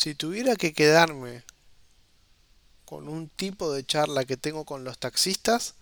Si 0.00 0.14
tuviera 0.14 0.56
que 0.56 0.72
quedarme 0.72 1.44
con 2.86 3.06
un 3.06 3.28
tipo 3.28 3.70
de 3.70 3.84
charla 3.84 4.24
que 4.24 4.38
tengo 4.38 4.64
con 4.64 4.82
los 4.82 4.98
taxistas, 4.98 5.74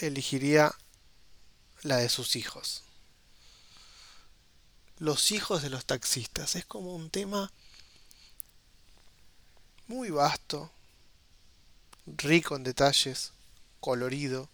elegiría 0.00 0.70
la 1.80 1.96
de 1.96 2.10
sus 2.10 2.36
hijos. 2.36 2.82
Los 4.98 5.32
hijos 5.32 5.62
de 5.62 5.70
los 5.70 5.86
taxistas. 5.86 6.56
Es 6.56 6.66
como 6.66 6.94
un 6.94 7.08
tema 7.08 7.50
muy 9.86 10.10
vasto, 10.10 10.70
rico 12.04 12.54
en 12.54 12.64
detalles, 12.64 13.32
colorido 13.80 14.50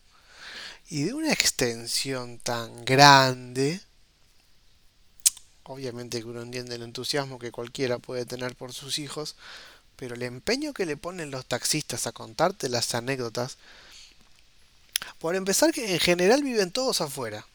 y 0.89 1.03
de 1.03 1.15
una 1.15 1.33
extensión 1.33 2.39
tan 2.39 2.85
grande. 2.85 3.81
Obviamente 5.69 6.21
que 6.21 6.27
uno 6.27 6.43
entiende 6.43 6.77
el 6.77 6.83
entusiasmo 6.83 7.41
que 7.41 7.51
cualquiera 7.51 7.99
puede 7.99 8.25
tener 8.25 8.55
por 8.55 8.73
sus 8.73 9.01
hijos, 9.01 9.35
pero 9.97 10.15
el 10.15 10.23
empeño 10.23 10.73
que 10.73 10.87
le 10.87 10.97
ponen 10.97 11.33
los 11.33 11.47
taxistas 11.47 12.07
a 12.07 12.13
contarte 12.13 12.69
las 12.69 12.95
anécdotas, 12.95 13.57
por 15.19 15.35
empezar 15.35 15.73
que 15.73 15.93
en 15.93 15.99
general 15.99 16.45
viven 16.45 16.71
todos 16.71 17.01
afuera. 17.01 17.47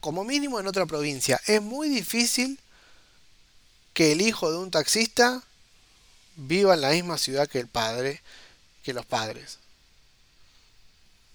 Como 0.00 0.24
mínimo 0.24 0.58
en 0.58 0.66
otra 0.66 0.86
provincia. 0.86 1.38
Es 1.46 1.60
muy 1.60 1.90
difícil 1.90 2.58
que 3.92 4.12
el 4.12 4.22
hijo 4.22 4.50
de 4.50 4.56
un 4.56 4.70
taxista 4.70 5.42
viva 6.36 6.72
en 6.72 6.80
la 6.80 6.90
misma 6.90 7.18
ciudad 7.18 7.46
que 7.46 7.58
el 7.58 7.68
padre, 7.68 8.22
que 8.82 8.94
los 8.94 9.04
padres. 9.04 9.58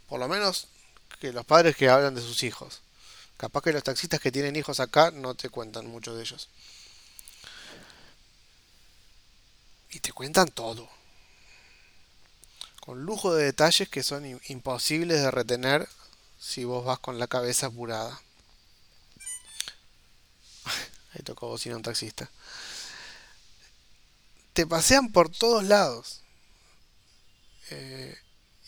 Por 0.09 0.19
lo 0.19 0.27
menos 0.27 0.67
que 1.19 1.31
los 1.31 1.45
padres 1.45 1.75
que 1.75 1.89
hablan 1.89 2.15
de 2.15 2.21
sus 2.21 2.41
hijos. 2.41 2.81
Capaz 3.37 3.61
que 3.61 3.73
los 3.73 3.83
taxistas 3.83 4.19
que 4.19 4.31
tienen 4.31 4.55
hijos 4.55 4.79
acá 4.79 5.11
no 5.11 5.35
te 5.35 5.49
cuentan 5.49 5.87
mucho 5.87 6.15
de 6.15 6.21
ellos. 6.21 6.47
Y 9.89 9.99
te 9.99 10.13
cuentan 10.13 10.47
todo. 10.49 10.89
Con 12.79 13.03
lujo 13.03 13.33
de 13.33 13.45
detalles 13.45 13.89
que 13.89 14.03
son 14.03 14.39
imposibles 14.47 15.21
de 15.21 15.31
retener 15.31 15.87
si 16.39 16.63
vos 16.63 16.85
vas 16.85 16.99
con 16.99 17.19
la 17.19 17.27
cabeza 17.27 17.67
apurada. 17.67 18.21
Ahí 21.13 21.21
tocó 21.23 21.47
bocina 21.47 21.75
un 21.75 21.81
taxista. 21.81 22.29
Te 24.53 24.65
pasean 24.65 25.11
por 25.11 25.29
todos 25.29 25.63
lados. 25.65 26.21
Eh, 27.71 28.17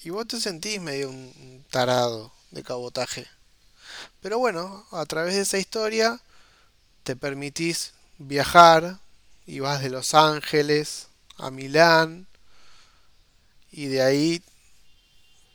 y 0.04 0.10
vos 0.10 0.28
te 0.28 0.42
sentís 0.42 0.82
medio 0.82 1.10
un 1.10 1.66
tarado 1.70 2.34
de 2.52 2.64
cabotaje. 2.64 3.28
Pero 4.22 4.40
bueno, 4.40 4.86
a 4.92 5.06
través 5.06 5.36
de 5.36 5.42
esa 5.42 5.58
historia 5.58 6.20
te 7.04 7.16
permitís 7.16 7.94
viajar 8.18 9.00
y 9.46 9.60
vas 9.60 9.82
de 9.82 9.90
Los 9.90 10.14
Ángeles 10.14 11.08
a 11.38 11.52
Milán 11.52 12.28
y 13.72 13.88
de 13.88 14.02
ahí 14.02 14.44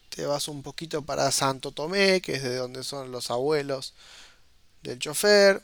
te 0.08 0.26
vas 0.26 0.48
un 0.48 0.62
poquito 0.62 1.02
para 1.02 1.30
Santo 1.32 1.72
Tomé, 1.72 2.20
que 2.20 2.34
es 2.34 2.42
de 2.42 2.56
donde 2.56 2.84
son 2.84 3.10
los 3.10 3.30
abuelos 3.30 3.94
del 4.82 4.98
chofer. 4.98 5.62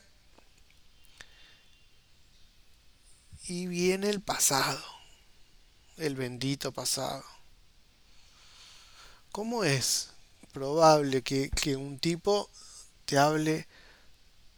Y 3.47 3.67
viene 3.67 4.09
el 4.09 4.21
pasado, 4.21 4.83
el 5.97 6.15
bendito 6.15 6.71
pasado. 6.71 7.23
¿Cómo 9.31 9.63
es 9.63 10.09
probable 10.51 11.21
que, 11.21 11.75
un 11.75 11.99
tipo 11.99 12.49
te 13.09 13.17
hable 13.17 13.67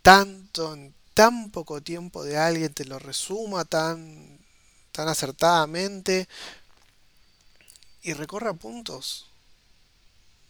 tanto 0.01 0.73
en 0.73 0.93
tan 1.13 1.51
poco 1.51 1.81
tiempo 1.81 2.25
de 2.25 2.37
alguien, 2.37 2.73
te 2.73 2.83
lo 2.83 2.99
resuma 2.99 3.63
tan, 3.63 4.39
tan 4.91 5.07
acertadamente 5.07 6.27
y 8.01 8.11
recorra 8.11 8.53
puntos 8.53 9.27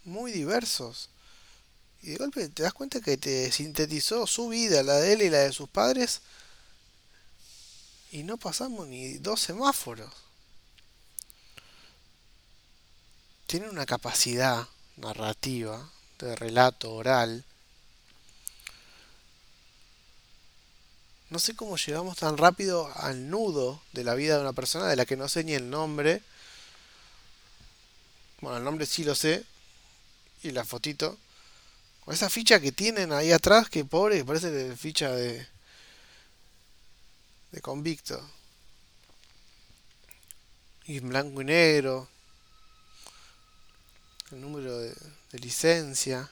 muy 0.04 0.32
diversos? 0.32 1.10
Y 2.02 2.10
de 2.10 2.18
golpe 2.18 2.50
te 2.50 2.64
das 2.64 2.74
cuenta 2.74 3.02
que 3.02 3.18
te 3.18 3.52
sintetizó 3.52 4.26
su 4.26 4.48
vida, 4.48 4.82
la 4.82 4.96
de 4.96 5.14
él 5.14 5.22
y 5.22 5.30
la 5.30 5.40
de 5.40 5.52
sus 5.52 5.70
padres, 5.70 6.22
y 8.12 8.24
no 8.24 8.38
pasamos 8.38 8.88
ni 8.88 9.20
dos 9.20 9.42
semáforos. 9.42 10.12
Tiene 13.46 13.70
una 13.70 13.86
capacidad 13.86 14.68
narrativa, 14.98 15.88
de 16.18 16.36
relato 16.36 16.94
oral. 16.94 17.46
No 21.32 21.40
sé 21.40 21.56
cómo 21.56 21.78
llegamos 21.78 22.18
tan 22.18 22.38
rápido 22.38 22.92
al 22.96 23.30
nudo 23.30 23.82
de 23.94 24.04
la 24.04 24.14
vida 24.14 24.36
de 24.36 24.42
una 24.42 24.54
persona 24.54 24.88
de 24.88 24.96
la 24.96 25.08
que 25.08 25.18
no 25.18 25.28
sé 25.28 25.44
ni 25.44 25.54
el 25.54 25.70
nombre. 25.70 26.22
Bueno, 28.42 28.58
el 28.58 28.64
nombre 28.64 28.86
sí 28.86 29.04
lo 29.04 29.16
sé. 29.16 29.44
Y 30.44 30.52
la 30.52 30.64
fotito. 30.64 31.18
Con 32.06 32.14
esa 32.14 32.30
ficha 32.30 32.60
que 32.60 32.72
tienen 32.72 33.12
ahí 33.14 33.32
atrás, 33.32 33.70
que 33.70 33.84
pobre, 33.84 34.24
parece 34.24 34.76
ficha 34.76 35.12
de, 35.12 35.48
de 37.52 37.62
convicto. 37.62 38.22
Y 40.86 40.98
en 40.98 41.10
blanco 41.10 41.42
y 41.42 41.46
negro 41.46 42.08
el 44.32 44.42
número 44.42 44.78
de, 44.80 44.94
licencia. 45.34 46.30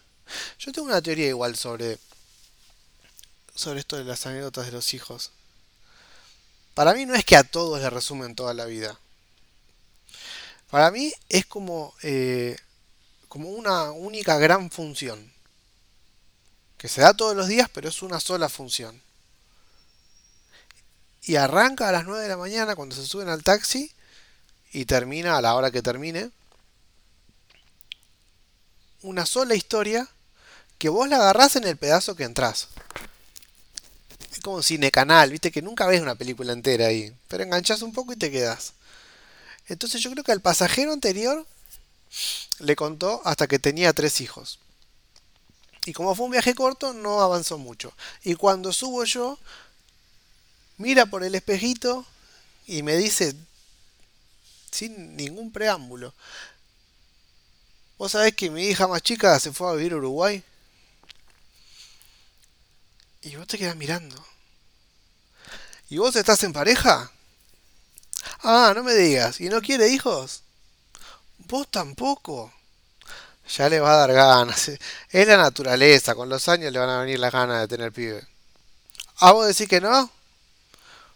Yo 0.60 0.72
tengo 0.72 0.88
una 0.88 1.02
teoría 1.02 1.28
igual 1.28 1.56
sobre, 1.56 1.98
sobre 3.60 3.82
esto 3.82 3.98
de 3.98 4.06
las 4.06 4.26
anécdotas 4.26 4.66
de 4.66 4.72
los 4.72 4.94
hijos. 4.94 5.32
Para 6.74 6.94
mí 6.94 7.06
no 7.06 7.14
es 7.14 7.26
que 7.26 7.36
a 7.36 7.44
todos 7.44 7.82
le 7.82 7.90
resumen 7.90 8.34
toda 8.34 8.54
la 8.54 8.66
vida. 8.66 8.98
Para 10.70 10.92
mí 10.92 11.12
es 11.28 11.46
como, 11.46 11.94
eh, 12.02 12.58
como 13.28 13.50
una 13.50 13.92
única 13.92 14.38
gran 14.38 14.72
función. 14.72 15.34
Que 16.78 16.88
se 16.88 17.02
da 17.02 17.14
todos 17.14 17.36
los 17.36 17.50
días, 17.50 17.70
pero 17.74 17.90
es 17.90 18.02
una 18.02 18.22
sola 18.22 18.48
función. 18.48 19.02
Y 21.24 21.36
arranca 21.36 21.90
a 21.90 21.92
las 21.92 22.06
9 22.06 22.24
de 22.24 22.30
la 22.30 22.38
mañana 22.38 22.78
cuando 22.78 22.96
se 22.96 23.06
suben 23.06 23.28
al 23.28 23.44
taxi 23.44 23.92
y 24.72 24.86
termina 24.86 25.36
a 25.36 25.42
la 25.42 25.56
hora 25.56 25.70
que 25.70 25.82
termine 25.82 26.32
una 29.02 29.26
sola 29.26 29.56
historia 29.56 30.08
que 30.78 30.88
vos 30.88 31.10
la 31.10 31.18
agarrás 31.18 31.58
en 31.58 31.66
el 31.66 31.76
pedazo 31.76 32.16
que 32.16 32.24
entrás. 32.24 32.70
Como 34.44 34.64
cine 34.64 34.92
canal, 34.92 35.32
viste 35.32 35.52
que 35.52 35.62
nunca 35.62 35.86
ves 35.88 36.02
una 36.02 36.16
película 36.16 36.54
entera 36.54 36.88
ahí, 36.88 37.14
pero 37.28 37.44
enganchás 37.44 37.82
un 37.82 37.94
poco 37.94 38.14
y 38.14 38.16
te 38.16 38.32
quedas. 38.32 38.74
Entonces 39.68 40.02
yo 40.02 40.12
creo 40.12 40.24
que 40.24 40.32
al 40.32 40.42
pasajero 40.42 40.94
anterior 40.94 41.46
le 42.60 42.76
contó 42.76 43.22
hasta 43.26 43.48
que 43.48 43.60
tenía 43.60 43.94
tres 43.94 44.22
hijos. 44.22 44.60
Y 45.86 45.94
como 45.94 46.16
fue 46.16 46.26
un 46.26 46.32
viaje 46.32 46.56
corto, 46.56 46.94
no 46.94 47.22
avanzó 47.22 47.58
mucho. 47.58 47.94
Y 48.24 48.36
cuando 48.36 48.74
subo 48.74 49.04
yo, 49.04 49.38
mira 50.78 51.06
por 51.06 51.24
el 51.24 51.36
espejito 51.36 52.06
y 52.66 52.84
me 52.84 52.96
dice, 52.96 53.36
sin 54.72 55.16
ningún 55.16 55.52
preámbulo, 55.52 56.14
Vos 58.00 58.14
sabés 58.14 58.34
que 58.34 58.50
mi 58.50 58.64
hija 58.66 58.88
más 58.88 59.02
chica 59.04 59.38
se 59.42 59.52
fue 59.52 59.70
a 59.70 59.74
vivir 59.74 59.92
a 59.92 59.98
Uruguay. 59.98 60.42
Y 63.22 63.36
vos 63.36 63.48
te 63.48 63.58
quedás 63.58 63.76
mirando. 63.76 64.16
¿Y 65.90 65.98
vos 65.98 66.16
estás 66.16 66.44
en 66.44 66.54
pareja? 66.54 67.12
Ah, 68.44 68.74
no 68.76 68.84
me 68.84 68.94
digas. 68.94 69.42
¿Y 69.42 69.50
no 69.50 69.62
quiere 69.62 69.90
hijos? 69.90 70.44
Vos 71.48 71.68
tampoco. 71.70 72.54
Ya 73.58 73.68
le 73.70 73.80
va 73.80 73.94
a 73.94 73.98
dar 73.98 74.14
ganas. 74.14 74.70
Es 75.10 75.28
la 75.28 75.38
naturaleza. 75.38 76.16
Con 76.16 76.30
los 76.30 76.48
años 76.48 76.72
le 76.72 76.80
van 76.80 76.90
a 76.90 77.02
venir 77.02 77.20
las 77.20 77.34
ganas 77.34 77.62
de 77.62 77.68
tener 77.68 77.92
pibe. 77.92 78.26
¿A 79.18 79.32
vos 79.32 79.48
decís 79.48 79.68
que 79.68 79.82
no? 79.82 80.10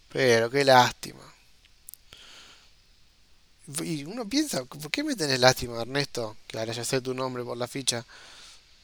Pero 0.10 0.50
qué 0.50 0.66
lástima. 0.66 1.22
Y 3.82 4.04
uno 4.04 4.28
piensa, 4.28 4.66
¿por 4.66 4.92
qué 4.92 5.04
me 5.04 5.16
tenés 5.16 5.40
lástima, 5.40 5.82
Ernesto? 5.82 6.36
Que 6.48 6.60
ahora 6.60 6.74
ya 6.74 6.84
sé 6.84 7.02
tu 7.02 7.14
nombre 7.14 7.44
por 7.44 7.58
la 7.58 7.68
ficha. 7.68 8.06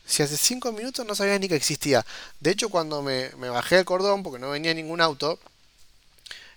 Si 0.06 0.24
hace 0.24 0.38
cinco 0.38 0.72
minutos 0.72 1.06
no 1.06 1.16
sabía 1.16 1.38
ni 1.40 1.48
que 1.48 1.56
existía. 1.56 2.06
De 2.40 2.52
hecho, 2.52 2.70
cuando 2.70 3.02
me, 3.02 3.30
bajé 3.30 3.80
el 3.80 3.86
cordón, 3.86 4.24
porque 4.24 4.40
no 4.40 4.50
venía 4.50 4.74
ningún 4.74 5.02
auto, 5.02 5.40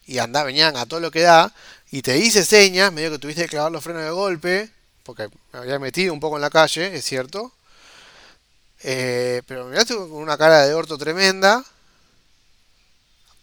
y 0.07 0.19
andaba, 0.19 0.47
venían 0.47 0.77
a 0.77 0.87
todo 0.87 1.01
lo 1.01 1.11
que 1.11 1.23
da, 1.23 1.55
y 1.91 2.03
te 2.03 2.19
hice 2.19 2.45
señas, 2.45 2.93
medio 2.93 3.11
que 3.11 3.19
tuviste 3.19 3.43
que 3.43 3.49
clavar 3.49 3.73
los 3.73 3.85
frenos 3.85 4.05
de 4.05 4.11
golpe, 4.11 4.71
porque 5.05 5.29
me 5.53 5.61
había 5.61 5.79
metido 5.79 6.13
un 6.15 6.21
poco 6.21 6.37
en 6.37 6.43
la 6.43 6.51
calle, 6.51 6.95
es 6.97 7.05
cierto. 7.05 7.53
Eh, 8.83 9.43
pero 9.47 9.65
me 9.65 9.71
miraste 9.73 9.95
con 9.95 10.13
una 10.13 10.37
cara 10.37 10.67
de 10.67 10.75
orto 10.75 10.99
tremenda. 10.99 11.65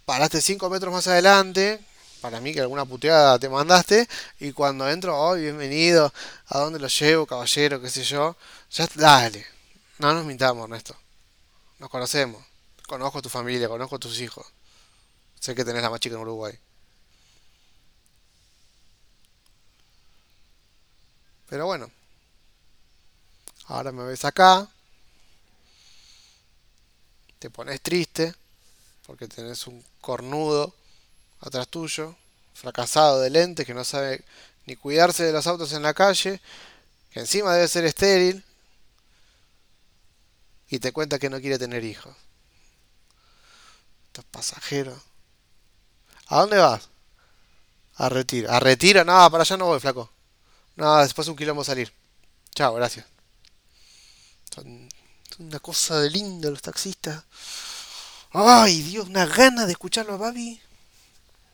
Paraste 0.05 0.41
cinco 0.41 0.69
metros 0.69 0.91
más 0.91 1.07
adelante, 1.07 1.79
para 2.21 2.41
mí 2.41 2.53
que 2.53 2.61
alguna 2.61 2.85
puteada 2.85 3.39
te 3.39 3.47
mandaste 3.47 4.07
y 4.39 4.51
cuando 4.51 4.89
entro, 4.89 5.17
oh, 5.17 5.35
bienvenido, 5.35 6.11
¿a 6.47 6.59
dónde 6.59 6.79
lo 6.79 6.87
llevo, 6.87 7.25
caballero, 7.25 7.81
qué 7.81 7.89
sé 7.89 8.03
yo? 8.03 8.35
Ya, 8.71 8.87
dale, 8.95 9.45
no 9.99 10.13
nos 10.13 10.25
mintamos, 10.25 10.63
Ernesto. 10.63 10.95
Nos 11.77 11.89
conocemos, 11.89 12.43
conozco 12.87 13.21
tu 13.21 13.29
familia, 13.29 13.67
conozco 13.67 13.97
a 13.97 13.99
tus 13.99 14.19
hijos. 14.19 14.45
Sé 15.39 15.53
que 15.53 15.63
tenés 15.63 15.81
la 15.81 15.89
más 15.89 15.99
chica 15.99 16.15
en 16.15 16.21
Uruguay. 16.21 16.57
Pero 21.47 21.65
bueno, 21.65 21.89
ahora 23.65 23.91
me 23.91 24.03
ves 24.03 24.23
acá, 24.23 24.67
te 27.39 27.49
pones 27.49 27.81
triste 27.81 28.35
porque 29.07 29.27
tenés 29.27 29.65
un 29.65 29.83
cornudo 29.99 30.73
atrás 31.41 31.67
tuyo, 31.67 32.15
fracasado 32.53 33.19
de 33.21 33.31
lentes 33.31 33.65
que 33.65 33.73
no 33.73 33.83
sabe 33.83 34.23
ni 34.65 34.75
cuidarse 34.75 35.23
de 35.23 35.33
los 35.33 35.47
autos 35.47 35.73
en 35.73 35.81
la 35.81 35.93
calle, 35.93 36.39
que 37.11 37.21
encima 37.21 37.53
debe 37.53 37.67
ser 37.67 37.85
estéril 37.85 38.45
y 40.69 40.79
te 40.79 40.91
cuenta 40.91 41.19
que 41.19 41.29
no 41.29 41.39
quiere 41.39 41.57
tener 41.57 41.83
hijos. 41.83 42.15
Estos 44.07 44.25
pasajeros. 44.25 44.99
¿A 46.27 46.41
dónde 46.41 46.57
vas? 46.57 46.89
A 47.95 48.09
retiro. 48.09 48.51
¿A 48.51 48.59
retiro? 48.59 49.03
No, 49.03 49.29
para 49.31 49.41
allá 49.41 49.57
no 49.57 49.65
voy, 49.65 49.79
flaco. 49.79 50.11
No, 50.75 50.97
después 50.99 51.27
un 51.27 51.35
quilombo 51.35 51.63
salir. 51.63 51.91
Chao, 52.53 52.73
gracias. 52.75 53.05
Son 54.53 54.89
una 55.39 55.59
cosa 55.59 55.99
de 55.99 56.09
lindo 56.09 56.49
los 56.51 56.61
taxistas. 56.61 57.23
Ay, 58.31 58.81
Dios, 58.83 59.07
una 59.07 59.25
gana 59.25 59.65
de 59.65 59.71
escucharlo 59.71 60.13
a 60.13 60.17
Babi. 60.17 60.61